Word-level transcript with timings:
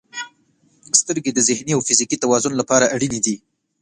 •سترګې 0.99 1.31
د 1.33 1.39
ذهني 1.49 1.71
او 1.75 1.81
فزیکي 1.87 2.17
توازن 2.23 2.53
لپاره 2.57 2.91
اړینې 2.95 3.19
دي. 3.25 3.35